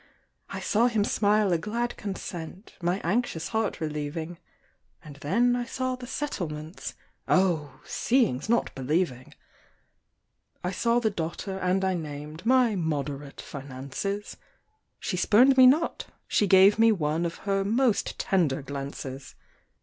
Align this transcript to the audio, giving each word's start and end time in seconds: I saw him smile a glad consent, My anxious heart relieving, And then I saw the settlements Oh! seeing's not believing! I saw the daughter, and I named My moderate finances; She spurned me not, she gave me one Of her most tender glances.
I 0.49 0.59
saw 0.59 0.87
him 0.87 1.03
smile 1.03 1.53
a 1.53 1.59
glad 1.59 1.95
consent, 1.95 2.73
My 2.81 2.99
anxious 3.03 3.49
heart 3.49 3.79
relieving, 3.79 4.39
And 5.03 5.17
then 5.17 5.55
I 5.55 5.65
saw 5.65 5.95
the 5.95 6.07
settlements 6.07 6.95
Oh! 7.27 7.79
seeing's 7.85 8.49
not 8.49 8.73
believing! 8.73 9.35
I 10.63 10.71
saw 10.71 10.97
the 10.97 11.11
daughter, 11.11 11.59
and 11.59 11.85
I 11.85 11.93
named 11.93 12.47
My 12.47 12.75
moderate 12.75 13.41
finances; 13.41 14.37
She 14.99 15.17
spurned 15.17 15.55
me 15.55 15.67
not, 15.67 16.07
she 16.27 16.47
gave 16.47 16.79
me 16.79 16.91
one 16.91 17.23
Of 17.23 17.35
her 17.45 17.63
most 17.63 18.17
tender 18.17 18.63
glances. 18.63 19.35